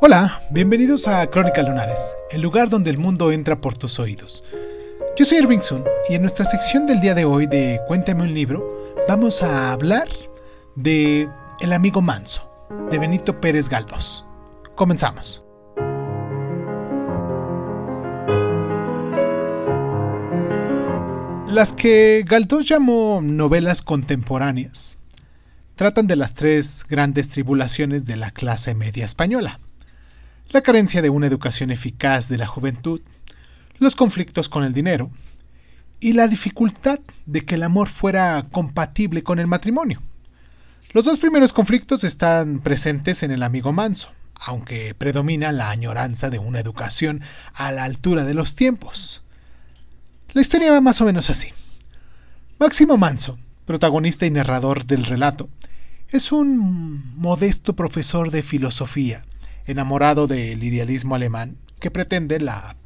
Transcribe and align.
Hola, 0.00 0.40
bienvenidos 0.50 1.08
a 1.08 1.28
Crónica 1.28 1.60
Lunares, 1.60 2.14
el 2.30 2.40
lugar 2.40 2.70
donde 2.70 2.88
el 2.88 2.98
mundo 2.98 3.32
entra 3.32 3.60
por 3.60 3.76
tus 3.76 3.98
oídos. 3.98 4.44
Yo 5.16 5.24
soy 5.24 5.38
Irving 5.38 5.58
Sun 5.58 5.82
y 6.08 6.14
en 6.14 6.20
nuestra 6.20 6.44
sección 6.44 6.86
del 6.86 7.00
día 7.00 7.14
de 7.14 7.24
hoy 7.24 7.46
de 7.46 7.80
Cuéntame 7.88 8.22
un 8.22 8.32
libro 8.32 8.94
vamos 9.08 9.42
a 9.42 9.72
hablar 9.72 10.06
de 10.76 11.28
El 11.58 11.72
amigo 11.72 12.00
manso, 12.00 12.48
de 12.92 13.00
Benito 13.00 13.40
Pérez 13.40 13.68
Galdós. 13.68 14.24
Comenzamos. 14.76 15.44
Las 21.48 21.72
que 21.72 22.22
Galdós 22.24 22.66
llamó 22.66 23.18
novelas 23.20 23.82
contemporáneas 23.82 24.98
tratan 25.74 26.06
de 26.06 26.14
las 26.14 26.34
tres 26.34 26.86
grandes 26.88 27.30
tribulaciones 27.30 28.06
de 28.06 28.14
la 28.14 28.30
clase 28.30 28.76
media 28.76 29.04
española. 29.04 29.58
La 30.50 30.62
carencia 30.62 31.02
de 31.02 31.10
una 31.10 31.26
educación 31.26 31.70
eficaz 31.70 32.28
de 32.30 32.38
la 32.38 32.46
juventud, 32.46 33.02
los 33.78 33.94
conflictos 33.94 34.48
con 34.48 34.64
el 34.64 34.72
dinero 34.72 35.10
y 36.00 36.14
la 36.14 36.26
dificultad 36.26 37.00
de 37.26 37.44
que 37.44 37.56
el 37.56 37.62
amor 37.62 37.88
fuera 37.88 38.46
compatible 38.50 39.22
con 39.22 39.38
el 39.40 39.46
matrimonio. 39.46 40.00
Los 40.94 41.04
dos 41.04 41.18
primeros 41.18 41.52
conflictos 41.52 42.02
están 42.02 42.60
presentes 42.60 43.22
en 43.22 43.30
el 43.30 43.42
amigo 43.42 43.74
manso, 43.74 44.14
aunque 44.34 44.94
predomina 44.94 45.52
la 45.52 45.68
añoranza 45.68 46.30
de 46.30 46.38
una 46.38 46.60
educación 46.60 47.20
a 47.52 47.70
la 47.72 47.84
altura 47.84 48.24
de 48.24 48.32
los 48.32 48.54
tiempos. 48.54 49.22
La 50.32 50.40
historia 50.40 50.72
va 50.72 50.80
más 50.80 51.02
o 51.02 51.04
menos 51.04 51.28
así. 51.28 51.48
Máximo 52.58 52.96
Manso, 52.96 53.38
protagonista 53.66 54.24
y 54.24 54.30
narrador 54.30 54.86
del 54.86 55.04
relato, 55.04 55.50
es 56.08 56.32
un 56.32 57.14
modesto 57.16 57.76
profesor 57.76 58.30
de 58.30 58.42
filosofía, 58.42 59.26
enamorado 59.68 60.26
del 60.26 60.62
idealismo 60.64 61.14
alemán, 61.14 61.58
que 61.78 61.90
pretende 61.90 62.40
la 62.40 62.76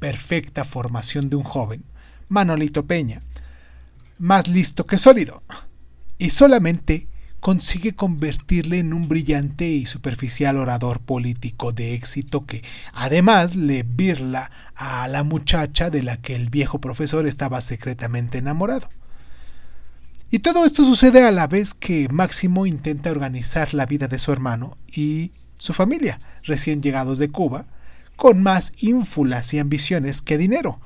perfecta 0.00 0.64
formación 0.64 1.30
de 1.30 1.36
un 1.36 1.44
joven, 1.44 1.84
Manolito 2.28 2.86
Peña, 2.86 3.22
más 4.18 4.48
listo 4.48 4.86
que 4.86 4.98
sólido, 4.98 5.42
y 6.18 6.30
solamente 6.30 7.08
consigue 7.40 7.94
convertirle 7.94 8.78
en 8.78 8.92
un 8.92 9.08
brillante 9.08 9.66
y 9.66 9.86
superficial 9.86 10.56
orador 10.56 11.00
político 11.00 11.72
de 11.72 11.94
éxito 11.94 12.44
que 12.44 12.62
además 12.92 13.56
le 13.56 13.82
birla 13.82 14.50
a 14.74 15.08
la 15.08 15.24
muchacha 15.24 15.90
de 15.90 16.02
la 16.02 16.18
que 16.18 16.36
el 16.36 16.50
viejo 16.50 16.80
profesor 16.80 17.26
estaba 17.26 17.60
secretamente 17.60 18.38
enamorado. 18.38 18.88
Y 20.30 20.40
todo 20.40 20.64
esto 20.64 20.84
sucede 20.84 21.24
a 21.24 21.32
la 21.32 21.48
vez 21.48 21.74
que 21.74 22.08
Máximo 22.08 22.66
intenta 22.66 23.10
organizar 23.10 23.74
la 23.74 23.86
vida 23.86 24.06
de 24.06 24.18
su 24.18 24.30
hermano 24.30 24.76
y 24.86 25.32
su 25.60 25.72
familia, 25.74 26.18
recién 26.42 26.82
llegados 26.82 27.18
de 27.18 27.30
Cuba, 27.30 27.66
con 28.16 28.42
más 28.42 28.72
ínfulas 28.82 29.54
y 29.54 29.60
ambiciones 29.60 30.22
que 30.22 30.38
dinero, 30.38 30.80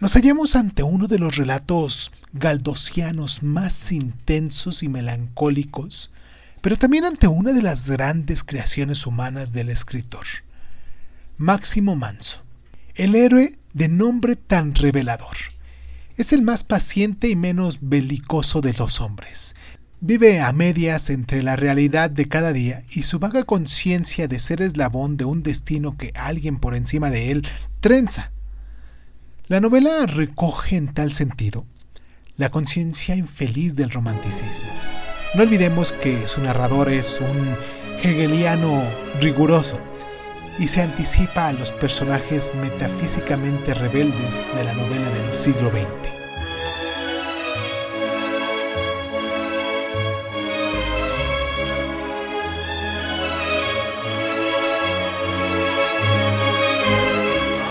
nos 0.00 0.14
hallamos 0.14 0.56
ante 0.56 0.82
uno 0.82 1.06
de 1.06 1.18
los 1.18 1.36
relatos 1.36 2.10
galdosianos 2.32 3.42
más 3.42 3.92
intensos 3.92 4.82
y 4.82 4.88
melancólicos, 4.88 6.12
pero 6.60 6.76
también 6.76 7.04
ante 7.04 7.28
una 7.28 7.52
de 7.52 7.62
las 7.62 7.88
grandes 7.88 8.42
creaciones 8.42 9.06
humanas 9.06 9.52
del 9.52 9.70
escritor, 9.70 10.26
Máximo 11.36 11.94
Manso, 11.94 12.42
el 12.94 13.14
héroe 13.14 13.58
de 13.72 13.88
nombre 13.88 14.36
tan 14.36 14.74
revelador. 14.74 15.36
Es 16.16 16.32
el 16.32 16.42
más 16.42 16.64
paciente 16.64 17.28
y 17.28 17.36
menos 17.36 17.78
belicoso 17.80 18.60
de 18.60 18.72
los 18.74 19.00
hombres. 19.00 19.54
Vive 20.06 20.38
a 20.38 20.52
medias 20.52 21.08
entre 21.08 21.42
la 21.42 21.56
realidad 21.56 22.10
de 22.10 22.28
cada 22.28 22.52
día 22.52 22.84
y 22.90 23.04
su 23.04 23.18
vaga 23.20 23.44
conciencia 23.44 24.28
de 24.28 24.38
ser 24.38 24.60
eslabón 24.60 25.16
de 25.16 25.24
un 25.24 25.42
destino 25.42 25.96
que 25.96 26.12
alguien 26.14 26.58
por 26.58 26.76
encima 26.76 27.08
de 27.08 27.30
él 27.30 27.48
trenza 27.80 28.30
la 29.46 29.60
novela 29.60 30.04
recoge 30.04 30.76
en 30.76 30.92
tal 30.92 31.14
sentido 31.14 31.64
la 32.36 32.50
conciencia 32.50 33.16
infeliz 33.16 33.76
del 33.76 33.88
romanticismo. 33.88 34.68
No 35.36 35.42
olvidemos 35.42 35.92
que 35.92 36.28
su 36.28 36.42
narrador 36.42 36.90
es 36.90 37.22
un 37.22 37.56
hegeliano 38.02 38.82
riguroso 39.22 39.80
y 40.58 40.68
se 40.68 40.82
anticipa 40.82 41.48
a 41.48 41.54
los 41.54 41.72
personajes 41.72 42.52
metafísicamente 42.56 43.72
rebeldes 43.72 44.46
de 44.54 44.64
la 44.64 44.74
novela 44.74 45.08
del 45.08 45.32
siglo 45.32 45.70
XX. 45.70 46.23